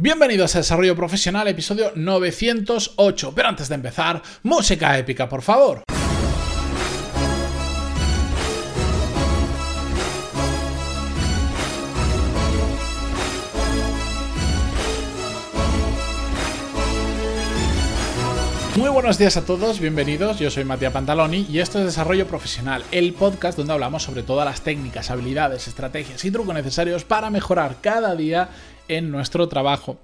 [0.00, 3.32] Bienvenidos a Desarrollo Profesional, episodio 908.
[3.34, 5.82] Pero antes de empezar, música épica, por favor.
[18.78, 20.38] Muy buenos días a todos, bienvenidos.
[20.38, 24.46] Yo soy Matías Pantaloni y esto es Desarrollo Profesional, el podcast donde hablamos sobre todas
[24.46, 28.50] las técnicas, habilidades, estrategias y trucos necesarios para mejorar cada día
[28.86, 29.98] en nuestro trabajo.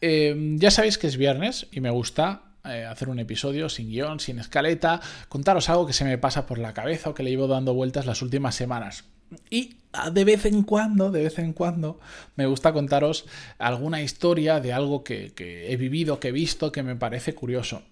[0.00, 4.18] Eh, ya sabéis que es viernes y me gusta eh, hacer un episodio sin guion,
[4.18, 7.46] sin escaleta, contaros algo que se me pasa por la cabeza o que le llevo
[7.46, 9.04] dando vueltas las últimas semanas.
[9.50, 12.00] Y ah, de vez en cuando, de vez en cuando,
[12.36, 13.24] me gusta contaros
[13.58, 17.82] alguna historia de algo que he vivido, que he visto, que me parece curioso.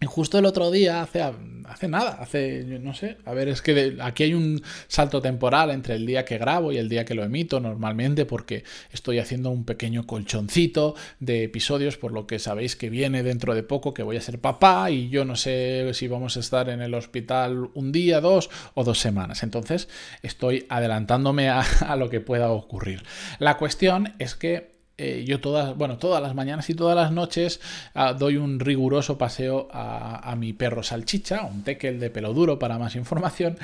[0.00, 1.22] Y justo el otro día, hace,
[1.68, 5.96] hace nada, hace, no sé, a ver, es que aquí hay un salto temporal entre
[5.96, 9.64] el día que grabo y el día que lo emito normalmente porque estoy haciendo un
[9.64, 14.16] pequeño colchoncito de episodios por lo que sabéis que viene dentro de poco que voy
[14.16, 17.92] a ser papá y yo no sé si vamos a estar en el hospital un
[17.92, 19.42] día, dos o dos semanas.
[19.42, 19.88] Entonces
[20.22, 23.02] estoy adelantándome a lo que pueda ocurrir.
[23.38, 27.60] La cuestión es que eh, yo todas, bueno, todas las mañanas y todas las noches
[27.94, 32.78] ah, doy un riguroso paseo a, mi perro salchicha, un tekel de pelo duro para
[32.78, 33.56] más información,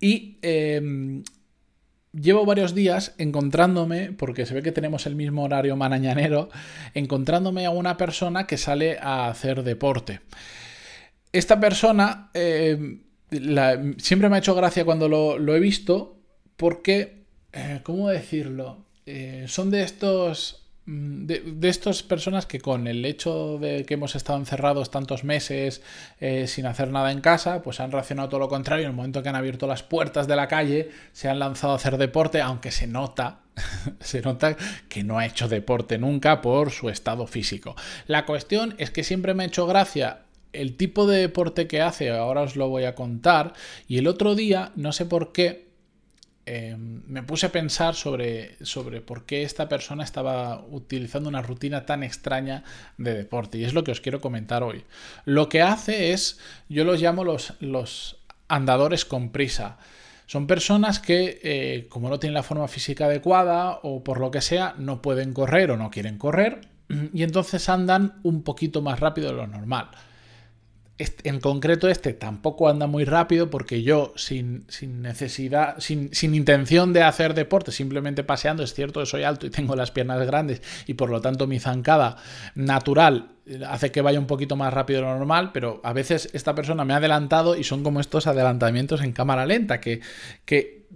[0.00, 1.22] y em,
[2.12, 6.50] llevo varios días encontrándome, porque se ve que tenemos el mismo horario manañanero,
[6.94, 10.18] encontrándome a una persona que sale a hacer deporte.
[11.32, 13.02] Esta persona em,
[13.98, 16.18] siempre me ha hecho gracia cuando lo, he visto,
[16.56, 18.84] porque, eh, ¿cómo decirlo?
[19.06, 24.16] Eh, son de estos Mm, de, estas personas que con el hecho de que hemos
[24.16, 25.80] estado encerrados tantos meses
[26.20, 28.84] eh, sin hacer nada en casa, pues han reaccionado todo lo contrario.
[28.84, 31.76] En el momento que han abierto las puertas de la calle, se han lanzado a
[31.76, 33.40] hacer deporte, aunque se nota,
[34.00, 34.56] se nota
[34.88, 37.76] que no ha hecho deporte nunca por su estado físico.
[38.08, 40.22] La cuestión es que siempre me ha hecho gracia
[40.52, 43.54] el tipo de deporte que hace, ahora os lo voy a contar,
[43.88, 45.71] y el otro día, no sé por qué,
[46.44, 51.86] Em, me puse a pensar sobre, sobre por qué esta persona estaba utilizando una rutina
[51.86, 52.64] tan extraña
[52.98, 53.58] de deporte.
[53.58, 54.84] Y es lo que os quiero comentar hoy.
[55.24, 59.78] Lo que hace es, yo los llamo los, los andadores con prisa.
[60.26, 64.40] Son personas que, eh, como no tienen la forma física adecuada o por lo que
[64.40, 66.72] sea, no pueden correr o no quieren correr
[67.12, 69.90] y entonces andan un poquito más rápido de lo normal
[71.24, 74.66] en concreto este tampoco anda muy rápido porque yo sin,
[75.00, 79.76] necesidad, sin, intención de hacer deporte, simplemente paseando, es cierto que soy alto y tengo
[79.76, 82.16] las piernas grandes y por lo tanto mi zancada
[82.54, 83.30] natural
[83.68, 86.84] hace que vaya un poquito más rápido de lo normal, pero a veces esta persona
[86.84, 90.00] me ha adelantado y son como estos adelantamientos en cámara lenta, que,
[90.44, 90.86] que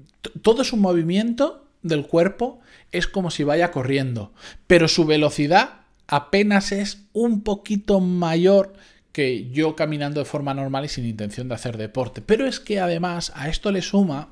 [0.43, 2.61] todo su movimiento del cuerpo
[2.93, 4.33] es como si vaya corriendo,
[4.67, 8.75] pero su velocidad apenas es un poquito mayor
[9.17, 12.21] que yo caminando de forma normal y sin intención de hacer deporte.
[12.21, 14.29] Pero es que además a esto le suma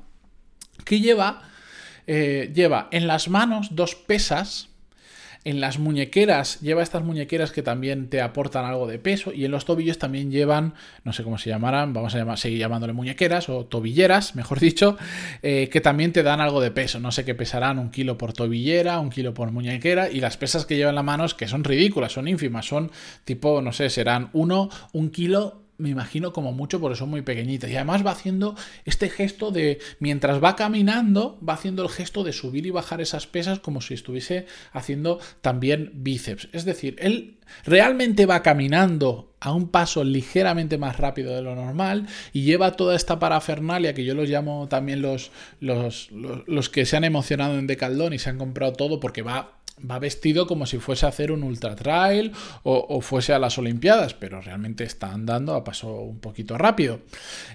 [0.85, 1.41] que lleva,
[2.05, 4.69] eh, lleva en las manos dos pesas
[5.45, 9.51] en las muñequeras lleva estas muñequeras que también te aportan algo de peso y en
[9.51, 10.73] los tobillos también llevan,
[11.03, 14.97] no sé cómo se llamarán, vamos a seguir llamándole muñequeras o tobilleras, mejor dicho,
[15.43, 16.99] eh, que también te dan algo de peso.
[16.99, 20.65] No sé qué pesarán, un kilo por tobillera, un kilo por muñequera y las pesas
[20.65, 22.91] que llevan en la mano es que son ridículas, son ínfimas, son
[23.23, 27.69] tipo, no sé, serán uno, un kilo me imagino como mucho, porque son muy pequeñitas.
[27.69, 28.55] Y además va haciendo
[28.85, 33.27] este gesto de, mientras va caminando, va haciendo el gesto de subir y bajar esas
[33.27, 36.47] pesas como si estuviese haciendo también bíceps.
[36.51, 42.07] Es decir, él realmente va caminando a un paso ligeramente más rápido de lo normal
[42.33, 46.97] y lleva toda esta parafernalia que yo los llamo también los, los, los, que se
[46.97, 50.77] han emocionado en Decaldón y se han comprado todo porque va va vestido como si
[50.77, 52.31] fuese a hacer un ultra trail
[52.63, 57.01] o, fuese a las Olimpiadas, pero realmente está andando a paso un poquito rápido.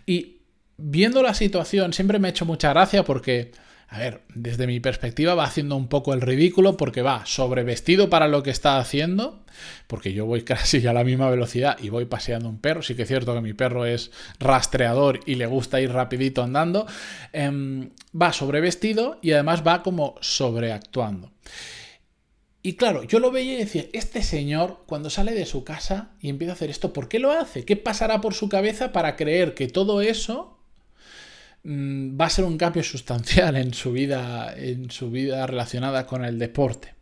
[0.06, 0.38] Y
[0.76, 3.52] viendo la situación, siempre me ha hecho mucha gracia porque,
[3.88, 8.28] a ver, desde mi perspectiva va haciendo un poco el ridículo porque va sobrevestido para
[8.28, 9.44] lo que está haciendo,
[9.86, 12.82] porque yo voy casi a la misma velocidad y voy paseando un perro.
[12.82, 16.86] Sí que es cierto que mi perro es rastreador y le gusta ir rapidito andando.
[17.32, 17.90] Em,
[18.20, 21.32] va sobrevestido y además va como sobreactuando.
[22.62, 26.28] Y claro, yo lo veía y decía, este señor cuando sale de su casa y
[26.28, 27.64] empieza a hacer esto, ¿por qué lo hace?
[27.64, 30.58] ¿Qué pasará por su cabeza para creer que todo eso
[31.62, 36.24] mm, va a ser un cambio sustancial en su vida, en su vida relacionada con
[36.24, 36.94] el deporte?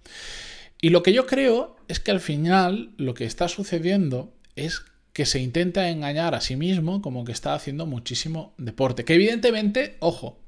[0.81, 4.83] Y lo que yo creo es que al final lo que está sucediendo es
[5.13, 9.05] que se intenta engañar a sí mismo como que está haciendo muchísimo deporte.
[9.05, 10.39] Que evidentemente, ojo,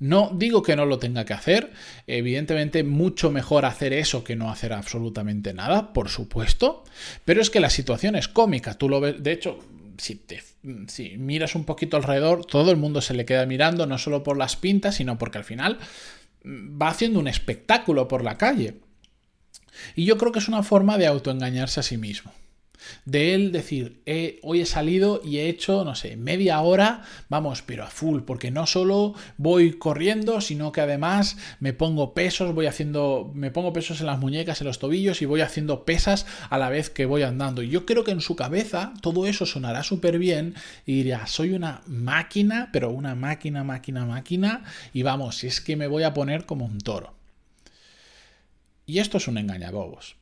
[0.00, 1.72] No digo que no lo tenga que hacer,
[2.06, 6.84] evidentemente mucho mejor hacer eso que no hacer absolutamente nada, por supuesto,
[7.24, 9.58] pero es que la situación es cómica, tú lo ves, de hecho,
[9.98, 10.40] si, te,
[10.86, 14.36] si miras un poquito alrededor, todo el mundo se le queda mirando, no solo por
[14.36, 15.78] las pintas, sino porque al final
[16.44, 18.76] mm, va haciendo un espectáculo por la calle.
[19.96, 22.32] Y yo creo que es una forma de autoengañarse a sí mismo
[23.04, 24.02] de él decir,
[24.42, 28.50] hoy he salido y he hecho, no sé, media hora, vamos, pero a full, porque
[28.50, 34.00] no solo voy corriendo, sino que además me pongo pesos, voy haciendo, me pongo pesos
[34.00, 37.22] en las muñecas, en los tobillos y voy haciendo pesas a la vez que voy
[37.22, 37.62] andando.
[37.62, 40.54] Y yo creo que en su cabeza todo eso sonará súper bien
[40.86, 45.86] y diría, soy una máquina, pero una máquina, máquina, máquina, y vamos, es que me
[45.86, 47.14] voy a poner como un toro.
[48.86, 50.16] Y esto es un engañabobos.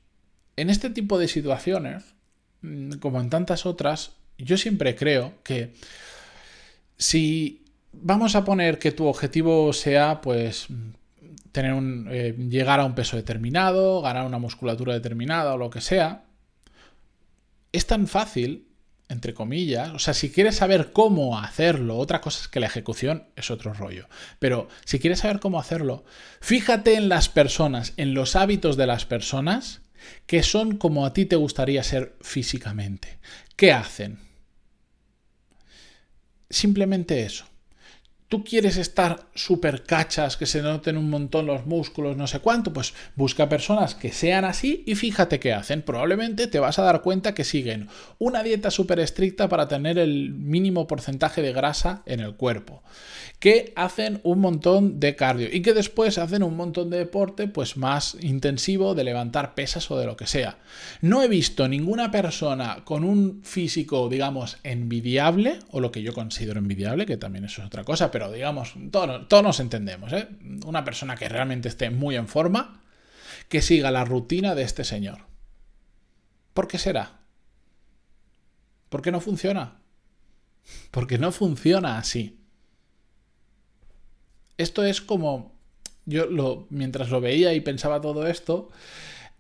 [0.57, 2.16] En este tipo de situaciones,
[3.01, 5.75] como en tantas otras, yo siempre creo que
[6.99, 10.69] si vamos a poner que tu objetivo sea, pues,
[11.53, 15.81] tener un, eh, llegar a un peso determinado, ganar una musculatura determinada o lo que
[15.81, 16.25] sea,
[17.73, 18.69] es tan fácil,
[19.09, 23.29] entre comillas, o sea, si quieres saber cómo hacerlo, otra cosa es que la ejecución
[23.37, 24.09] es otro rollo,
[24.39, 26.05] pero si quieres saber cómo hacerlo,
[26.41, 29.83] fíjate en las personas, en los hábitos de las personas
[30.27, 33.19] que son como a ti te gustaría ser físicamente.
[33.57, 34.19] ¿Qué hacen?
[36.49, 37.47] Simplemente eso
[38.29, 42.73] tú quieres estar súper cachas, que se noten un montón los músculos, no sé cuánto,
[42.73, 45.83] pues busca personas que sean así y fíjate qué hacen.
[45.83, 47.89] Probablemente te vas a dar cuenta que siguen
[48.19, 52.83] una dieta súper estricta para tener el mínimo porcentaje de grasa en el cuerpo,
[53.39, 57.77] que hacen un montón de cardio y que después hacen un montón de deporte pues
[57.77, 60.59] más intensivo de levantar pesas o de lo que sea.
[61.01, 66.59] No he visto ninguna persona con un físico, digamos, envidiable, o lo que yo considero
[66.59, 70.27] envidiable, que también eso es otra cosa, pero digamos, todos, todos nos entendemos, ¿eh?
[70.65, 72.83] Una persona que realmente esté muy en forma,
[73.51, 75.27] que siga la rutina de este señor.
[76.55, 77.21] ¿Por qué será?
[78.89, 79.83] ¿Por qué no funciona?
[80.91, 82.41] Porque no funciona así.
[84.57, 85.55] Esto es como.
[86.07, 88.71] Yo lo, mientras lo veía y pensaba todo esto,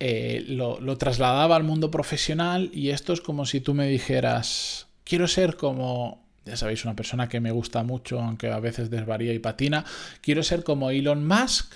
[0.00, 4.88] eh, lo, lo trasladaba al mundo profesional y esto es como si tú me dijeras,
[5.02, 9.32] quiero ser como ya sabéis, una persona que me gusta mucho, aunque a veces desvaría
[9.32, 9.84] y patina.
[10.20, 11.75] Quiero ser como Elon Musk,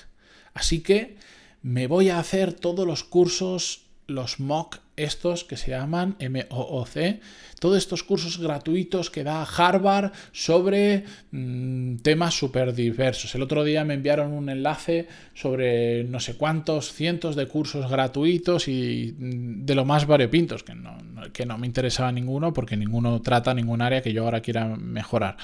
[0.55, 1.17] así que
[1.63, 7.21] me voy a hacer todos los cursos, los MOOC estos que se llaman MOOC,
[7.59, 13.35] todos estos cursos gratuitos que da Harvard sobre mm, temas súper diversos.
[13.35, 18.69] El otro día me enviaron un enlace sobre no sé cuántos cientos de cursos gratuitos
[18.69, 20.99] y mm, de lo más variopintos, que no,
[21.33, 25.37] que no me interesaba ninguno porque ninguno trata ningún área que yo ahora quiera mejorar.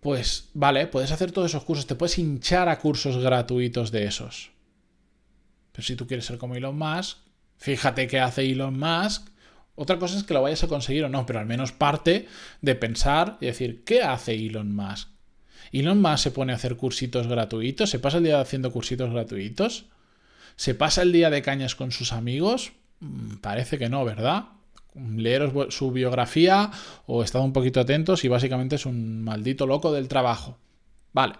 [0.00, 4.52] Pues vale, puedes hacer todos esos cursos, te puedes hinchar a cursos gratuitos de esos.
[5.72, 7.18] Pero si tú quieres ser como Elon Musk,
[7.58, 9.28] Fíjate qué hace Elon Musk.
[9.74, 12.26] Otra cosa es que lo vayas a conseguir o no, pero al menos parte
[12.62, 15.08] de pensar y decir, ¿qué hace Elon Musk?
[15.72, 19.86] Elon Musk se pone a hacer cursitos gratuitos, se pasa el día haciendo cursitos gratuitos,
[20.56, 24.46] se pasa el día de cañas con sus amigos, mm, parece que no, ¿verdad?
[24.94, 26.70] Leeros su biografía
[27.06, 30.58] o estad un poquito atentos y básicamente es un maldito loco del trabajo.
[31.12, 31.34] Vale,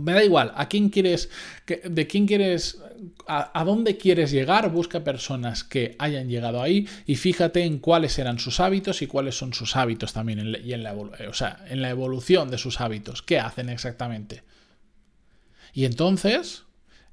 [0.00, 1.30] me da igual, ¿a quién quieres,
[1.66, 2.78] de quién quieres,
[3.26, 4.70] a, dónde quieres llegar?
[4.70, 9.36] Busca personas que hayan llegado ahí y fíjate en cuáles eran sus hábitos y cuáles
[9.36, 13.22] son sus hábitos también, y la, o sea, en la evolución de sus hábitos.
[13.22, 14.42] ¿Qué hacen exactamente?
[15.72, 16.64] Y entonces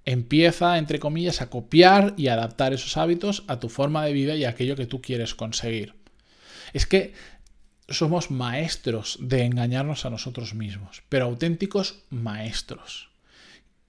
[0.05, 4.45] empieza, entre comillas, a copiar y adaptar esos hábitos a tu forma de vida y
[4.45, 5.95] a aquello que tú quieres conseguir.
[6.73, 7.13] Es que
[7.91, 13.09] somos maestros de engañarnos a nosotros mismos, pero auténticos maestros.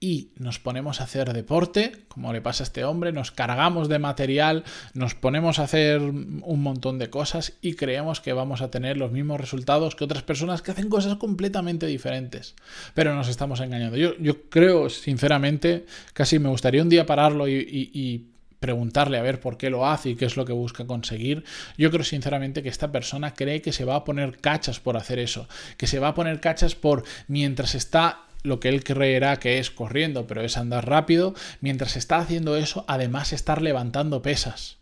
[0.03, 3.99] Y nos ponemos a hacer deporte, como le pasa a este hombre, nos cargamos de
[3.99, 4.63] material,
[4.95, 9.11] nos ponemos a hacer un montón de cosas y creemos que vamos a tener los
[9.11, 12.55] mismos resultados que otras personas que hacen cosas completamente diferentes.
[12.95, 13.95] Pero nos estamos engañando.
[13.95, 18.30] Yo, creo, sinceramente, casi me gustaría un día pararlo y
[18.61, 21.43] preguntarle a ver por qué lo hace y qué es lo que busca conseguir,
[21.79, 25.17] yo creo sinceramente que esta persona cree que se va a poner cachas por hacer
[25.17, 29.57] eso, que se va a poner cachas por mientras está lo que él creerá que
[29.57, 34.77] es corriendo, pero es andar rápido, mientras está haciendo eso, además estar levantando pesas.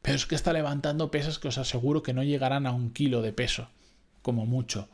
[0.00, 3.20] Pero es que está levantando pesas que os aseguro que no llegarán a un kilo
[3.20, 3.68] de peso,
[4.22, 4.88] como mucho.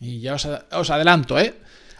[0.00, 1.54] Y ya os, os adelanto, ¿eh?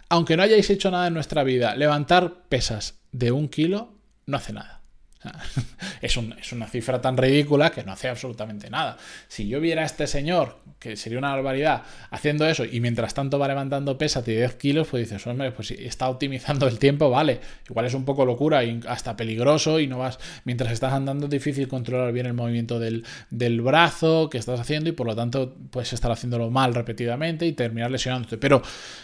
[0.09, 3.92] Aunque no hayáis hecho nada en nuestra vida, levantar pesas de un kilo
[4.25, 4.82] no hace nada.
[6.01, 8.97] Es, una cifra tan ridícula que no hace absolutamente nada.
[9.27, 13.39] Si yo viera a este señor, que sería una barbaridad, haciendo eso y mientras tanto
[13.39, 17.09] va levantando pesas de 10 kilos, pues dices, hombre, pues si está optimizando el tiempo,
[17.09, 17.39] vale.
[17.69, 21.31] Igual es un poco locura y hasta peligroso y no vas, mientras estás andando, es
[21.31, 25.55] difícil controlar bien el movimiento del, del brazo que estás haciendo y por lo tanto
[25.71, 28.37] puedes estar haciéndolo mal repetidamente y terminar lesionándote.
[28.37, 28.61] Pero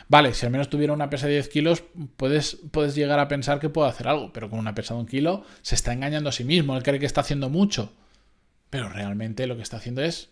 [0.10, 1.84] vale, si al menos tuviera una pesa de 10 kilos,
[2.18, 5.06] puedes, puedes llegar a pensar que puedo hacer algo, pero con una pesa de un
[5.06, 7.94] kilo se está engañando a sí mismo, él cree que está haciendo mucho,
[8.70, 10.30] pero realmente lo que está haciendo es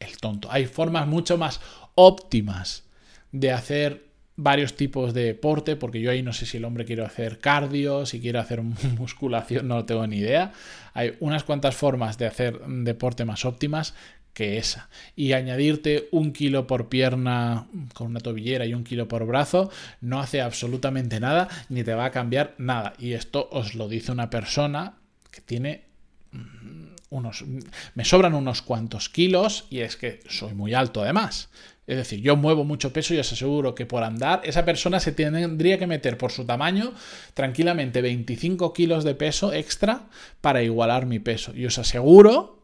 [0.00, 0.50] el tonto.
[0.50, 1.60] Hay formas mucho más
[1.94, 2.84] óptimas
[3.32, 7.02] de hacer varios tipos de deporte, porque yo ahí no sé si el hombre quiere
[7.02, 8.62] hacer cardio, si quiere hacer
[8.98, 10.52] musculación, no tengo ni idea.
[10.92, 13.94] Hay unas cuantas formas de hacer deporte más óptimas
[14.36, 14.90] que esa.
[15.16, 19.70] Y añadirte un kilo por pierna con una tobillera y un kilo por brazo
[20.02, 22.92] no hace absolutamente nada, ni te va a cambiar nada.
[22.98, 24.98] Y esto os lo dice una persona
[25.30, 25.84] que tiene
[26.32, 27.46] mm, unos...
[27.94, 31.48] Me sobran unos cuantos kilos y es que soy muy alto además.
[31.86, 35.12] Es decir, yo muevo mucho peso y os aseguro que por andar esa persona se
[35.12, 36.92] tendría que meter por su tamaño
[37.32, 40.02] tranquilamente 25 kilos de peso extra
[40.42, 41.56] para igualar mi peso.
[41.56, 42.56] Y os aseguro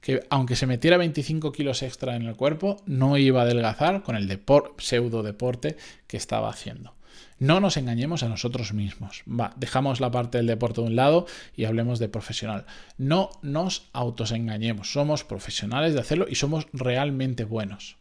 [0.00, 4.16] que aunque se metiera 25 kilos extra en el cuerpo, no iba a adelgazar con
[4.16, 4.40] el
[4.78, 5.76] pseudo deporte
[6.06, 6.94] que estaba haciendo.
[7.40, 9.22] No nos engañemos a nosotros mismos.
[9.28, 12.66] Va, dejamos la parte del deporte de un lado y hablemos de profesional.
[12.96, 14.92] No nos autosengañemos.
[14.92, 17.96] Somos profesionales de hacerlo y somos realmente buenos.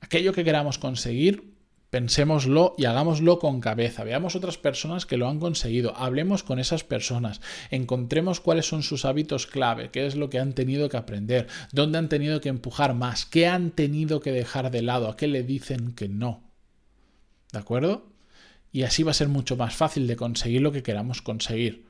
[0.00, 1.57] Aquello que queramos conseguir,
[1.90, 4.04] pensémoslo y hagámoslo con cabeza.
[4.04, 5.96] Veamos otras personas que lo han conseguido.
[5.96, 7.40] Hablemos con esas personas.
[7.70, 11.98] Encontremos cuáles son sus hábitos clave, qué es lo que han tenido que aprender, dónde
[11.98, 15.42] han tenido que empujar más, qué han tenido que dejar de lado, a qué le
[15.42, 16.42] dicen que no.
[17.52, 18.08] ¿De acuerdo?
[18.72, 21.86] y así va a ser mucho más fácil de conseguir lo que queramos conseguir.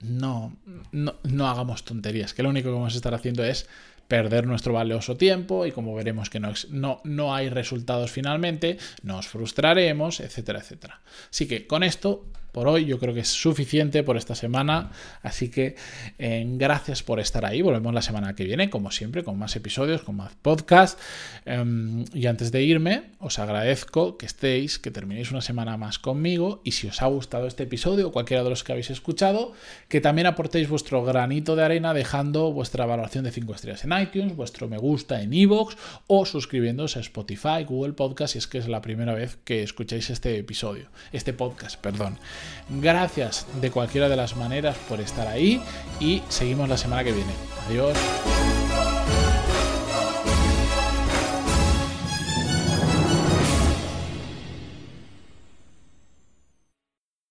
[0.00, 0.56] No,
[0.92, 3.68] no, no, hagamos tonterías, que lo único que vamos a estar haciendo es
[4.10, 9.28] perder nuestro valioso tiempo y como veremos que no, no, no hay resultados finalmente, nos
[9.28, 11.00] frustraremos, etcétera, etcétera.
[11.30, 12.84] Así que con esto por hoy.
[12.84, 14.90] Yo creo que es suficiente por esta semana.
[15.22, 15.76] Así que
[16.18, 17.62] eh, gracias por estar ahí.
[17.62, 21.00] Volvemos la semana que viene, como siempre, con más episodios, con más podcasts.
[21.44, 26.60] Em, y antes de irme, os agradezco que estéis, que terminéis una semana más conmigo.
[26.64, 29.52] Y si os ha gustado este episodio o cualquiera de los que habéis escuchado,
[29.88, 34.36] que también aportéis vuestro granito de arena dejando vuestra valoración de 5 estrellas en iTunes,
[34.36, 35.76] vuestro me gusta en iVoox
[36.06, 40.10] o suscribiéndose a Spotify, Google Podcast, si es que es la primera vez que escucháis
[40.10, 42.18] este episodio, este podcast, perdón.
[42.68, 45.62] Gracias de cualquiera de las maneras por estar ahí
[45.98, 47.32] y seguimos la semana que viene.
[47.68, 47.96] Adiós.